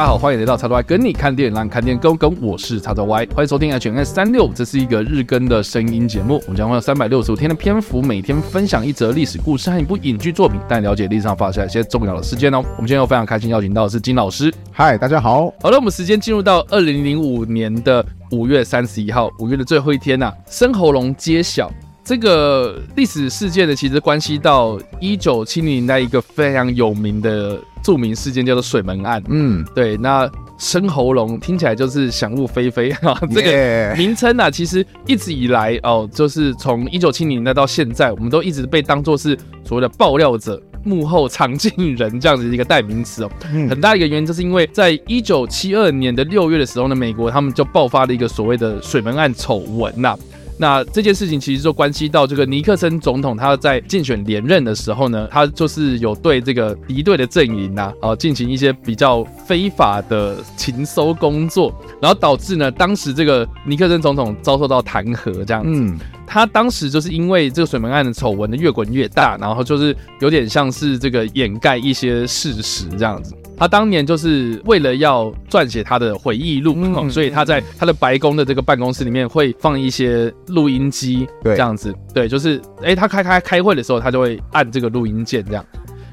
[0.00, 2.34] 家好，欢迎来到叉叉 Y 跟你看电影，让你看电影更跟。
[2.40, 6.40] 我是叉叉 Y，欢迎收听 HNS 三六，这是一个日更的声音节目。
[6.46, 12.64] 我们将会有三百六十五天的篇幅，每天分享一则历史故事和一部影剧作品，带你了解历史上发生一些重要的事件哦。
[12.78, 14.50] 我们今天又非常开心邀请到的是金老师。
[14.72, 15.52] 嗨，大家好。
[15.60, 21.70] 好了，我们时间进入到二零零五年的五月三十一号，五月的最后一天呐、啊，深喉咙揭晓。
[22.02, 29.22] 这个历史事件呢，其实关系到一九七零年代一个非常有名的著名事件，叫做水门案。
[29.28, 29.96] 嗯，对。
[29.96, 30.28] 那
[30.58, 33.18] 生喉咙听起来就是想入非非啊。
[33.32, 43.30] 这个名称呢、啊，其实一直以来哦，就是从一九七零年代到现在，我们都一直被当作是所谓的爆料者、幕后藏镜人这样子的一个代名词哦。
[43.68, 50.16] 很大一个原因就是因为在一九七二年的六月的时候呢，美国他们就爆发了一个所谓的水门案丑闻呐。
[50.60, 66.04] 那这件事情其实就关系到这个尼克森总统，他在竞选连任的时候呢，他就是有对这个敌对的阵营呐，啊进行一些比较非法的情搜工作，然后导致呢，当时这个尼克森总统遭受到弹劾这样子。
[66.32, 73.34] 他当时就是因为这个水门案的丑闻的越滚越大，然后就是有点像是这个掩盖一些事实这样子。
[73.58, 85.66] 他当年就是为了要撰写他的回忆录，嗯，所以他在他的白宫的这个办公室里面会放一些录音机，这样子，对，就是，哎、欸，他开开开会的时候，他就会按这个录音键，这样，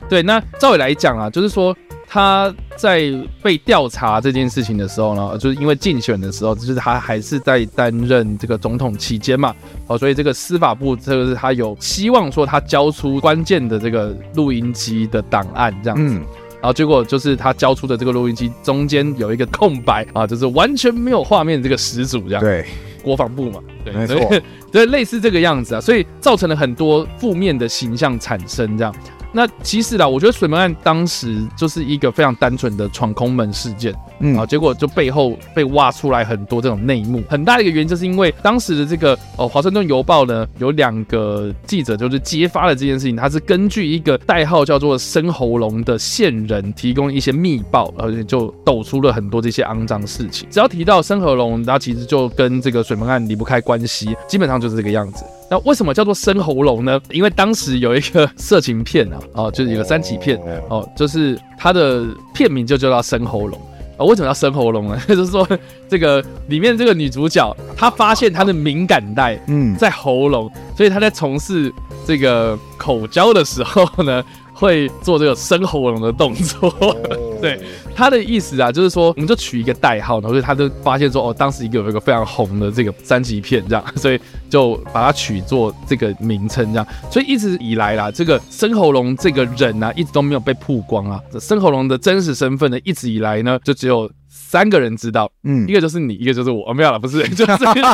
[0.10, 0.24] 对。
[0.24, 1.78] 那照理来讲啊，就是说
[2.08, 3.12] 他在
[3.44, 9.54] 被调查这件事情的时候呢，就是因为竞选的时候，就是他还是在担任这个总统期间嘛，
[9.88, 16.16] 哦，所以这个司法部这个是他有希望说他交出关键的这个录音机的档案，这样子。
[16.16, 16.26] 嗯
[16.60, 22.42] 然后结果就是他交出的这个录音机中间有一个空白啊，就是完全没有画面的这个始祖这样。
[22.42, 22.66] 对，
[23.04, 28.94] 国防部嘛，对，没错， 对，类似这个样子啊，所以造成了很多负面的形象产生这样。
[29.38, 37.24] 那其实啦，我觉得水门案当时就是一个非常单纯的闯空门事件，嗯啊，结果就背后被挖出来很多这种内幕。
[37.30, 50.48] 很大的一个原因就是因为当时的这个哦，华盛顿邮报呢有两个记者就是揭发了这件事情，他是根据一个代号叫做生喉咙的线人提供一些密报，而且就抖出了很多这些肮脏事情。
[50.50, 55.24] 只要提到生喉咙，它其实就跟这个水门案离不开关系，基本上就是这个样子。
[55.50, 57.00] 那为什么叫做生喉咙呢？
[57.10, 60.38] 因为当时有一个 色情片啊，哦，就是有个三级片
[60.70, 63.58] 哦，就是它的片名就叫做深喉咙
[63.98, 64.06] 啊。
[64.06, 65.00] 为什么要生喉咙呢？
[65.08, 65.48] 就是说
[65.90, 71.74] 这个里面这个女主角她发现她的敏感带嗯在喉咙，所以她在从事
[72.06, 74.24] 这个口交的时候呢，
[74.58, 76.74] 会做这个生喉咙的动作。
[77.40, 77.60] 对。
[77.96, 84.20] 他的意思啊，就是说，我们就取一个代号，然后所以他就发现说，哦，当时一个有一个非常红的这个三级片，这样， 所以
[84.50, 86.88] 就把它取作这个名称，这样。
[87.10, 91.20] 所以一直以来啦，这个生喉咙这个人呢、啊，一直都没有被曝光啊。
[91.32, 94.10] 这深喉咙的真实身份呢，一直以来呢，就只有。
[94.50, 97.54] 三个人知道，嗯，一个就是你，一个就是我，哦、没有了，不是， 就是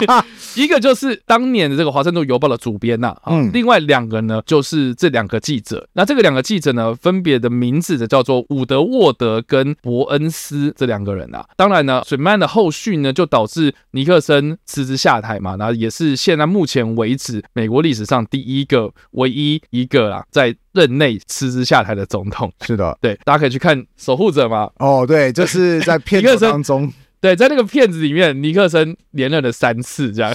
[0.62, 20.56] 一个就是当年的这个华盛顿邮报的主编呐、啊，嗯，另外两个呢就是这两个记者，那这个两个记者呢分别的名字的叫做伍德沃德跟伯恩斯这两个人啊，当然呢，水曼的后续呢就导致尼克森辞职下台嘛，那也是现在目前为止美国历史上第一个唯一一个啊在。
[20.74, 24.70] 任内辞职下台的总统，是的，对，大家可以去看《守护者》嘛。
[24.78, 26.92] 哦，对，就是在 片子当中。
[27.22, 30.34] 对，在那个片子里面，尼克森连任了三次，这样。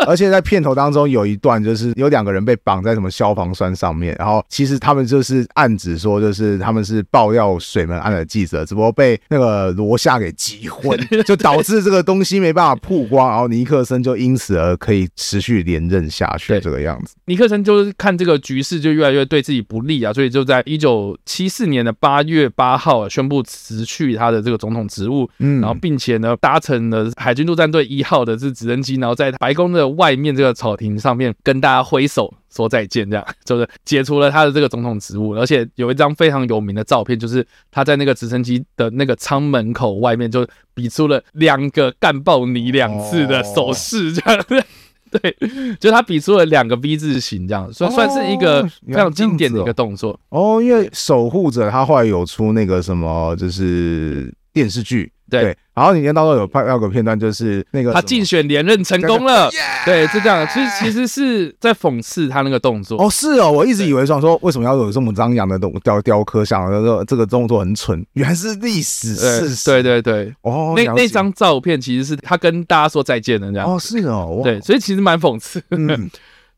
[0.08, 17.14] 而且在片头当中有一段，就是有两个人被绑在什么消防栓上面，然后其实他们就是暗指说，就是他们是爆料水门案的记者，只不过被那个罗夏给击昏， 就导致这个东西没办法曝光，然后尼克森就因此而可以持续连任下去，这个样子。
[17.26, 25.90] 尼克森就是看这个局势就越来越对自己不利啊，所以就在一九七四年的八月八号宣布辞去他的这个总统职务，嗯，然后并。
[25.90, 35.34] 并且呢，搭乘了海军陆战队一号的这直升机，然后在白宫的外面这个草坪上面跟大家挥手说再见，这样 就是解除了他的这个总统职务。
[35.34, 44.44] 而且有一张非常有名的照片，就是他在那个直升机的那个舱门口外面就比出了两个干爆你两次的手势，这样。
[45.10, 45.36] 对，
[45.80, 50.16] 就他比出了两个 V 字形，这样算算是一个非常经典的一个动作。
[50.28, 55.10] 哦，因为守护者他后来有出那个什么，就是电视剧。
[55.30, 59.48] 对，然后里面当中有拍到个片段，就是那个他竞选连任成功了，
[59.84, 60.46] 对，就这样。
[60.52, 63.02] 其实其实是在讽刺他那个动作。
[63.02, 69.70] 哦，是哦，我一直以为说说为什么要有这么张扬的动雕雕刻，像这个这个动作很蠢，原来是历史事实。
[69.70, 73.66] 对对对，哦，那那张照片其实是他跟大家说再见的这样。
[73.66, 75.62] 哦，是哦，对，所以其实蛮讽刺。
[75.70, 76.10] 嗯。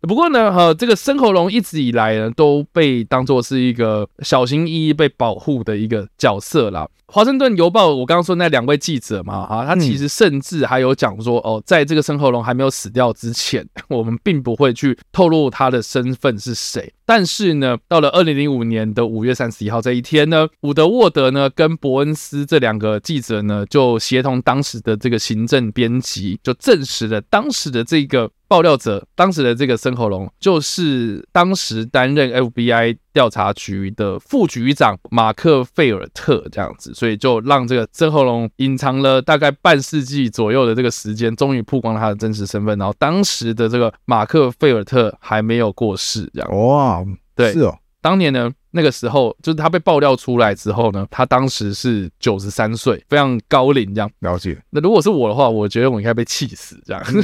[0.09, 6.89] 不过呢，哈，这个深喉龙一直以来呢都被当作是一个小心翼翼被保护的一个角色啦。
[7.07, 16.91] 华盛顿邮报，我刚刚说那两位记者嘛，啊，他其实甚至还有讲说，哦，在这个深喉龙还没有死掉之前，我们并不会去透露他的身份是谁。
[17.15, 28.31] 但是呢，到了二零零五年的五月三十一号这一天呢，伍德沃德呢跟伯恩斯这两个记者呢，就协同当时的这个行政编辑，就证实了当时的这个。
[28.49, 42.79] 爆料者当时的这个森喉龙，就是当时担任 FBI 调查局的副局长马克费尔特这样子，所以就让这个深喉龙隐藏了大概半世纪左右的这个时间，终于曝光了他的真实身份。
[42.79, 47.05] 然后当时的这个马克费尔特还没有过世，这样哇，
[47.35, 47.79] 对，是哦。
[48.01, 54.11] 当年呢，那个时候就是他被爆料出来之后呢，他当时是九十三岁，非常高龄这样。
[54.19, 54.61] 了解。
[54.71, 57.03] 那如果是我的话，我觉得我应该被气死这样。
[57.15, 57.23] 嗯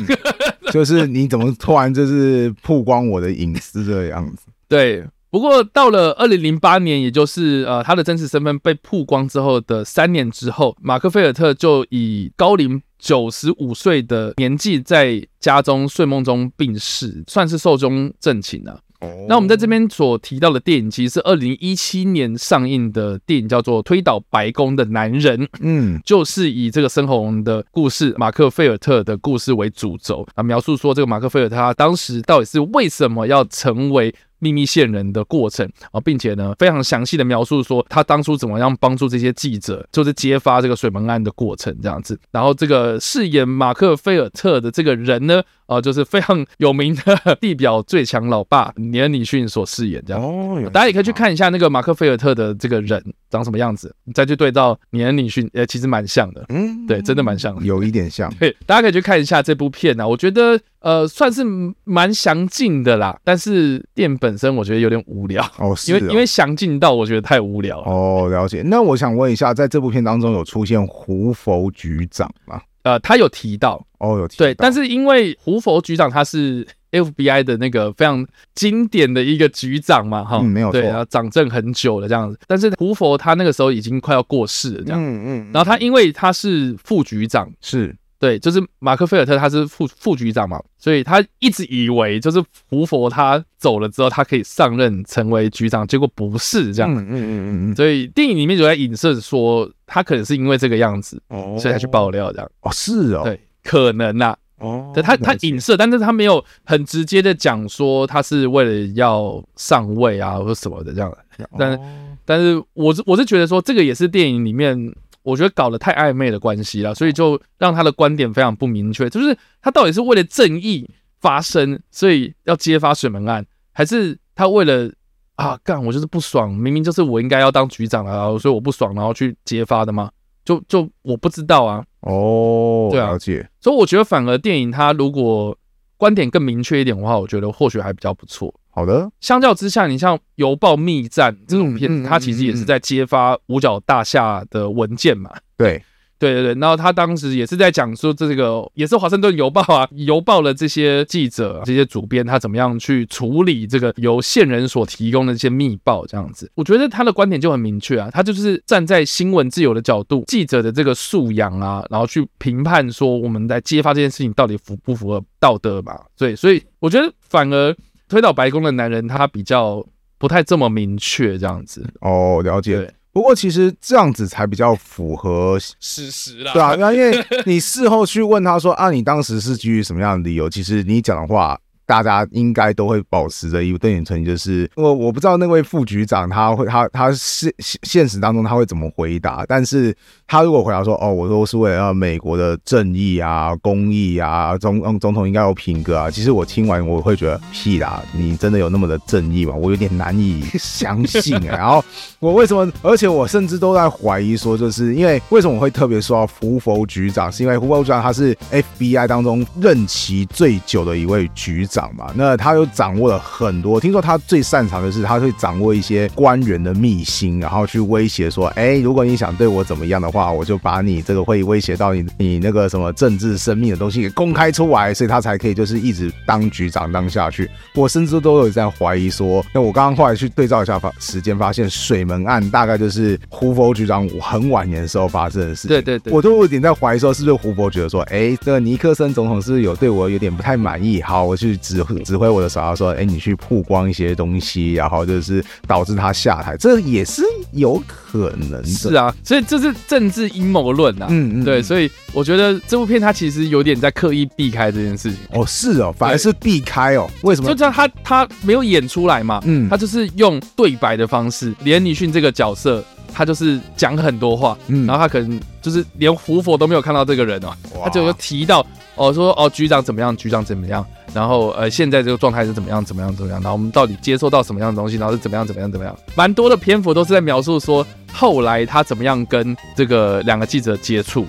[0.70, 4.42] 就是你怎么突然就是曝光我的隐私这个样子？
[4.68, 18.80] 对，不过到了二零零八年，也就是呃他的真实身份被曝光之后的三年之后，马克菲尔特就以高龄九十五岁的年纪在家中睡梦中病逝，算是寿终正寝了。
[19.28, 25.38] 那我们在这边所提到的电影，其实是二零一七年上映的电影，叫做《推倒白宫的男人》。
[25.60, 34.12] 嗯， 就是以这个深喉龙的故事，马克菲尔特的故事为主轴啊，描述说这个马克菲尔特他当时到底是为什么要成为。
[34.38, 42.18] 秘密线人的过程啊，并且呢，非常详细的描述说他当初怎么样帮助这些记者，就是揭发这个水门案的过程这样子。
[42.30, 50.22] 然后这个饰演马克菲尔特的这个人呢，啊，就是非常有名的地表最强老爸尼恩·尼逊所饰演这样。
[50.22, 56.44] 哦，大家也可以去看一下那个马克菲尔特的这个人长什么样子，你再去对照尼恩·尼逊，呃，其实蛮像的。
[56.48, 58.32] 嗯，对，真的蛮像的，有一点像。
[58.36, 60.58] 对，大家可以去看一下这部片啊，我觉得。
[60.80, 61.42] 呃，算是
[61.84, 67.90] 蛮详尽的啦，但是店本身我觉得有点无聊哦， 是哦，因为因为详尽到我觉得太无聊了。
[67.90, 68.28] 哦。
[68.28, 72.60] 了解，那我想问一下，在这部片当中有出现胡佛局长吗？
[72.82, 73.84] 呃，他有提到。
[73.98, 74.46] 哦，有提到。
[74.46, 87.96] 对，但是因为胡佛局长他是 FBI 的那个非常经典的一个局长嘛，哈、嗯，没有，对，然后掌政很久了这样子，但是胡佛他那个时候已经快要过世了，这样，嗯嗯，然后他因为他是副局长，是。
[88.20, 96.92] 对，就是马克菲尔特，他是副副局长嘛，所以他一直以为就是胡佛他走了之后，他可以上任成为局长，结果不是这样。
[96.92, 97.76] 嗯嗯嗯嗯。
[97.76, 102.50] 所以电影里面就在影射说，他可能是因为这个样子，哦，所以才去爆料这样。
[102.62, 103.22] 哦，是哦。
[103.22, 104.36] 对，可能呐。
[104.58, 104.90] 哦。
[104.92, 111.16] 对，他他影射，但是他没有很直接的讲说他是为了要上位啊或什么的这样。
[111.56, 111.78] 但
[112.24, 114.92] 但是我是我是觉得说，这个也是电影里面。
[115.22, 119.10] 我觉得搞得太暧昧的关系了，所以就让他的观点非常不明确。
[119.10, 120.88] 就是他到底是为了正义
[121.20, 124.90] 发声，所以要揭发水门案，还是他为了
[125.34, 130.10] 啊干我就是不爽，明明就是我应该要当局长啊，所以我不爽，然后去揭发的吗？
[130.44, 131.84] 就就我不知道啊。
[132.00, 133.46] 哦，对啊，了解。
[133.60, 135.56] 所以我觉得反而电影它如果
[135.96, 138.54] 观点更明确一点的话，我觉得或许还比较不错。
[138.78, 145.28] 好的，相较之下，你像《邮报密战》这种片，它其实也是在揭发五角大厦的文件嘛。
[145.56, 145.82] 对，
[146.16, 146.60] 对对对。
[146.60, 156.48] 然后他当时也是在讲说，这个也是华盛顿邮报啊，邮报的这些记者、这些主编，他怎么样去处理这个由线人所提供的这些密报，这样子。
[156.54, 165.98] 我觉得他的观点就很明确啊，他就是站在新闻自由的角度，记者的这个素养啊，然后去评判说我们在揭发这件事情到底符不符合道德嘛。
[166.16, 167.74] 对，所以我觉得反而。
[168.08, 169.86] 推倒白宫的男人，他比较
[170.16, 172.92] 不太这么明确这样子哦，了解。
[173.12, 180.48] 不过其实这样子才比较符合事实啦，对啊，因为你事后去问他说啊，你当时是基于什么样的理由？
[180.48, 181.58] 其实你讲的话。
[181.88, 187.50] 大家应该都会保持着一个对你存疑，就是我我不知道那位副局长他会他他现
[187.82, 199.54] 现实当中他会怎么回答，但是他如果回答说哦，我都是为了要美国的正义啊、公益啊，总总统应该有品格啊，其实我听完我会觉得屁啦，你真的有那么的正义吗？
[199.54, 201.40] 我有点难以相信。
[201.48, 201.82] 然后
[202.20, 202.70] 我为什么？
[202.82, 211.77] 而且我甚至都在怀疑说，就是因为为什么我会特别说到胡佛局长，是因为胡佛局长他是 FBI 当中任期最久的一位局长。
[211.94, 213.78] 嘛，那他又掌握了很多。
[213.78, 227.48] 听说他最擅长的是，他会掌握一些官员的秘辛，然后去威胁说：“哎，如果你想对我怎么样的话，我就把你这个会威胁到你你那个什么政治生命的东西给公开出来。”所以他才可以就是一直当局长当下去。
[227.74, 235.68] 我甚至都有在怀疑说，那我刚刚后来去对照一下发时间，发现水门案大概就是胡佛局长很晚年的时候发生的事情。
[235.68, 241.56] 对对对，我都有点在怀疑说，是不是胡佛觉得说：“哎，这个尼克森总统是不是有对我有点不太满意？”好，我去。
[241.74, 247.22] 指指挥我的手下说，哎，你去曝光一些东西，然后就是导致他下台，这也是
[247.52, 248.64] 有可能的。
[248.64, 251.06] 是啊，所以这是政治阴谋论啊。
[251.10, 255.20] 嗯嗯，对，所以我觉得这部片它其实有点在刻意避开这件事情。
[255.32, 257.08] 哦，是哦，反而是避开哦。
[257.22, 257.48] 为什么？
[257.48, 259.40] 就这样，他他没有演出来嘛。
[259.44, 262.84] 嗯，他就是用对白的方式，连尼逊这个角色。
[263.10, 268.64] 他就是讲很多话，嗯，然后他可能就是连胡佛都没有看到这个人哦，哇他就有提到
[268.98, 281.26] 哦，说哦局长怎么样，局长怎么样，然后呃现在这个状态是怎么样，怎么样，怎么样，然后我们到底接受到什么样的东西，然后是怎么样，怎么样，怎么样，蛮多的篇幅都是在描述说后来他怎么样跟这个两个记者接触。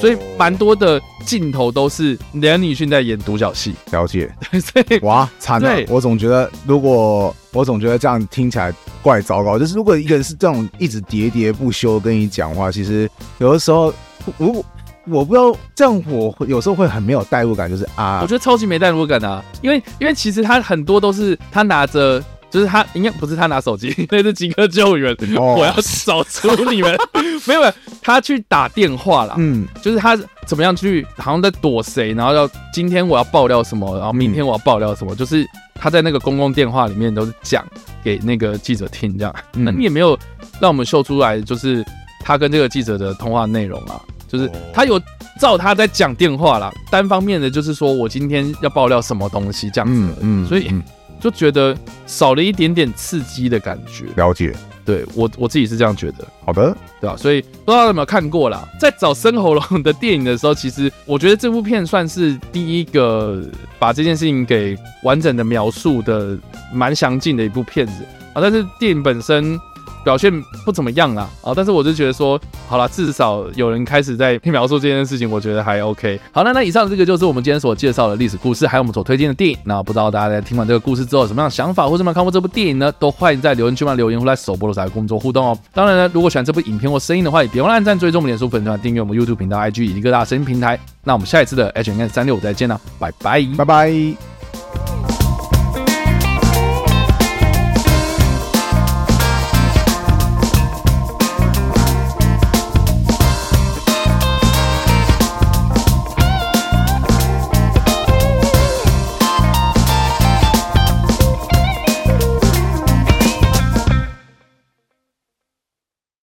[0.00, 4.28] 所以蛮多的镜头都是连女逊在演独角戏，了解。
[4.50, 5.76] 所以哇，惨了！
[5.76, 9.58] 对我总觉得，如果我总觉得这样听起来怪糟糕。
[9.58, 13.92] 就是如果一个人是这种一直喋喋不休跟你讲话，其实有的时候，
[14.38, 14.64] 如果
[15.06, 17.68] 我不知道这样，我有时候会很没有代入感。
[17.68, 22.22] 就是啊，我觉得超级没代入感啊，因为因为其实他很多都是他拿着。
[22.50, 25.14] 就是他应该不是他拿手机， 那是即刻救援。
[25.36, 25.56] Oh.
[25.60, 25.72] 我要
[26.04, 26.98] 找出你们，
[27.46, 29.36] 没有没有，他去打电话啦。
[29.38, 37.64] 嗯，就是他怎么样去，好像在躲谁，然后要今天我要爆料什么，然后明天我要爆料什么，嗯、就是他在那个公共电话里面都是讲
[38.02, 39.32] 给那个记者听这样。
[39.52, 40.18] 那、嗯、你也没有
[40.60, 41.86] 让我们秀出来，就是
[42.24, 45.00] 他跟这个记者的通话内容啊，就是他有
[45.40, 50.14] 照他在讲电话啦，单方面的就是说我今天要爆料什么东西这样子。
[50.20, 50.68] 嗯，嗯所以。
[50.70, 50.82] 嗯
[51.20, 54.06] 就觉得少了一点点刺激的感觉。
[54.16, 54.54] 了解，
[54.86, 56.26] 对我我自己是这样觉得。
[56.46, 57.14] 好的，对吧？
[57.14, 63.44] 所以不知道有没有看过啦，在找生喉咙的电影的时候，其实我觉得这部片算是第一个
[63.78, 66.38] 把这件事情给完整的描述的
[66.72, 68.40] 蛮详尽的一部片子啊。
[68.40, 69.60] 但是电影本身。
[70.04, 70.32] 表现
[70.64, 76.18] 不怎么样啦，啊，但是我就觉得说，好了，至少有人开始在描述这件事情，我觉得还 OK。
[76.32, 79.58] 好，那那以上这个就是我们今天所介绍的历史故事，还有我们所推荐的电影。
[79.64, 82.90] 那不知道大家在听完这个故事之后，有什么样的想法，或者有没有看过这部电影呢？
[82.98, 85.58] 都欢迎在留言区留言，或来首播的时候来工作互动哦。
[85.72, 90.78] 当然呢，如果喜欢这部影片或声音的话，也别忘了按赞、追踪我们脸书粉团、订阅我们 YouTube 频道、IG 以及各大声音平台。
[91.04, 94.29] 那我们下一次的 H&M 365再见了，拜拜，拜拜。